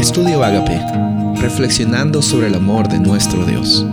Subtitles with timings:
[0.00, 0.80] Estudio Agape,
[1.42, 3.84] reflexionando sobre el amor de nuestro Dios.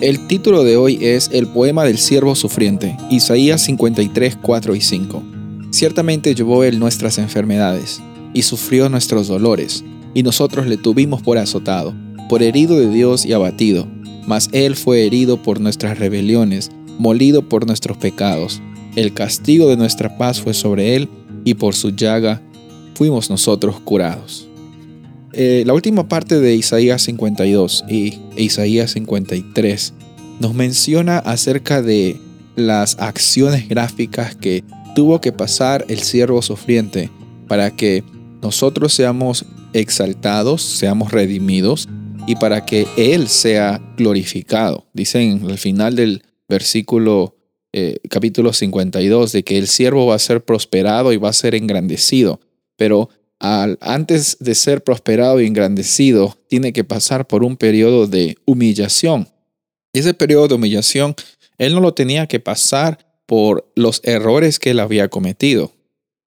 [0.00, 5.22] El título de hoy es El poema del siervo sufriente, Isaías 53, 4 y 5.
[5.70, 8.02] Ciertamente llevó él nuestras enfermedades
[8.34, 11.94] y sufrió nuestros dolores, y nosotros le tuvimos por azotado,
[12.28, 13.86] por herido de Dios y abatido.
[14.26, 18.60] Mas él fue herido por nuestras rebeliones, molido por nuestros pecados.
[18.96, 21.08] El castigo de nuestra paz fue sobre él,
[21.44, 22.42] y por su llaga
[22.96, 24.48] fuimos nosotros curados.
[25.38, 29.92] Eh, la última parte de Isaías 52 y Isaías 53
[30.40, 32.18] nos menciona acerca de
[32.54, 34.64] las acciones gráficas que
[34.94, 37.10] tuvo que pasar el siervo sufriente
[37.48, 38.02] para que
[38.40, 41.86] nosotros seamos exaltados, seamos redimidos
[42.26, 44.86] y para que Él sea glorificado.
[44.94, 47.36] Dicen al final del versículo
[47.74, 51.54] eh, capítulo 52 de que el siervo va a ser prosperado y va a ser
[51.54, 52.40] engrandecido,
[52.76, 59.28] pero antes de ser prosperado y engrandecido, tiene que pasar por un periodo de humillación.
[59.92, 61.14] Y ese periodo de humillación,
[61.58, 65.72] él no lo tenía que pasar por los errores que él había cometido.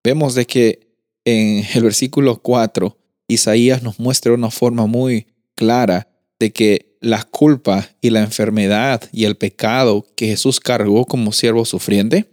[0.04, 0.90] Vemos de que
[1.26, 6.08] en el versículo 4, Isaías nos muestra una forma muy clara
[6.40, 11.66] de que la culpa y la enfermedad y el pecado que Jesús cargó como siervo
[11.66, 12.26] sufriente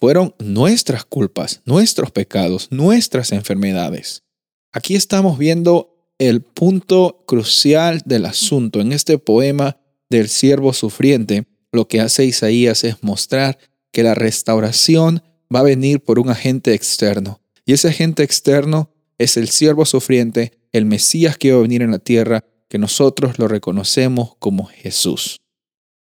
[0.00, 4.22] fueron nuestras culpas, nuestros pecados, nuestras enfermedades.
[4.72, 8.80] Aquí estamos viendo el punto crucial del asunto.
[8.80, 9.78] En este poema
[10.08, 13.58] del siervo sufriente, lo que hace Isaías es mostrar
[13.92, 15.22] que la restauración
[15.54, 17.40] va a venir por un agente externo.
[17.66, 21.90] Y ese agente externo es el siervo sufriente, el Mesías que va a venir en
[21.90, 25.40] la tierra, que nosotros lo reconocemos como Jesús.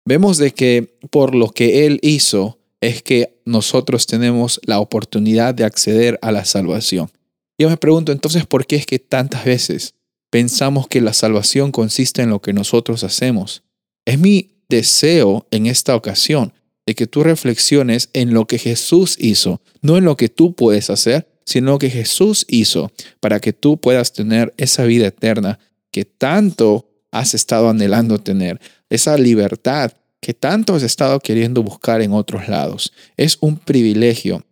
[0.06, 5.64] Vemos de que por lo que Él hizo, es que nosotros tenemos la oportunidad de
[5.64, 7.10] acceder a la salvación.
[7.58, 9.94] Yo me pregunto entonces por qué es que tantas veces
[10.30, 13.64] pensamos que la salvación consiste en lo que nosotros hacemos.
[14.06, 16.54] Es mi deseo en esta ocasión
[16.86, 20.90] de que tú reflexiones en lo que Jesús hizo, no en lo que tú puedes
[20.90, 25.60] hacer, sino lo que Jesús hizo para que tú puedas tener esa vida eterna
[25.92, 29.94] que tanto has estado anhelando tener, esa libertad
[30.26, 32.92] que tanto has estado queriendo buscar en otros lados.
[33.16, 34.44] Es un privilegio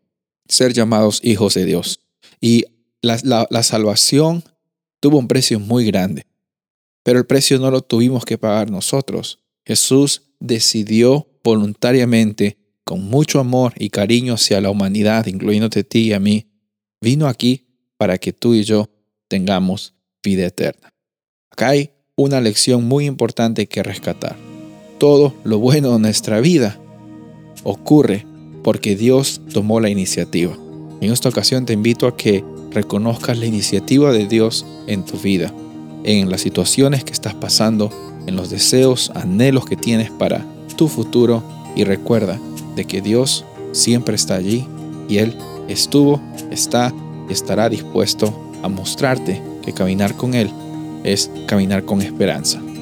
[0.47, 1.99] ser llamados hijos de Dios.
[2.39, 2.65] Y
[3.01, 4.43] la, la, salvación
[4.99, 6.27] tuvo un precio muy grande,
[7.01, 9.39] pero el precio no lo tuvimos que pagar nosotros.
[9.65, 16.13] Jesús decidió voluntariamente, con mucho amor y cariño hacia la humanidad, incluyéndote a ti y
[16.13, 16.51] a mí,
[17.01, 17.65] vino aquí
[17.97, 18.91] para que tú y yo
[19.27, 20.93] tengamos vida eterna.
[21.49, 24.52] Acá hay una lección muy importante que rescatar
[24.97, 26.79] todo lo bueno de nuestra vida
[27.63, 28.25] ocurre
[28.63, 30.53] porque Dios tomó la iniciativa.
[31.01, 35.53] En esta ocasión te invito a que reconozcas la iniciativa de Dios en tu vida,
[36.03, 37.91] en las situaciones que estás pasando,
[38.25, 40.45] en los deseos, anhelos que tienes para
[40.77, 41.43] tu futuro
[41.75, 42.39] y recuerda
[42.75, 44.65] de que Dios siempre está allí
[45.09, 45.35] y Él
[45.67, 46.21] estuvo,
[46.51, 46.93] está
[47.29, 48.33] y estará dispuesto
[48.63, 50.49] a mostrarte que caminar con Él
[51.03, 52.61] es caminar con esperanza.